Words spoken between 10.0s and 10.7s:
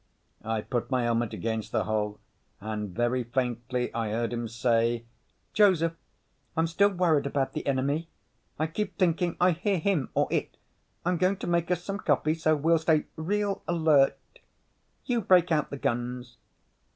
or it.